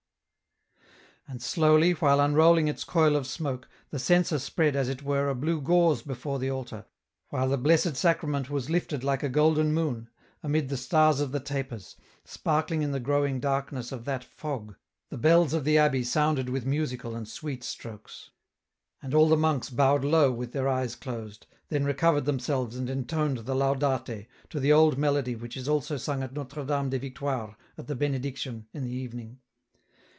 [1.27, 1.69] 270 EN ROUTE.
[1.69, 5.35] And slowly, while unrolling its coil of smoke, the censer spread, as it were, a
[5.35, 6.85] blue gauze before the altar,
[7.29, 10.09] while the Blessed Sacrament was lifted like a golden moon,
[10.43, 11.95] amid the stars of the tapers,
[12.25, 14.75] sparkling in the growing darkness of that fog,
[15.09, 18.31] the bells of the abbey sounded with musical and sweet strokes.
[19.01, 23.45] And all the monks bowed low with their eyes closed, then recovered themselves and entoned
[23.45, 27.55] the" Laudate" to the old melody which is also sung at Notre Dame des Victoires
[27.77, 29.39] at the Benediction in the evening.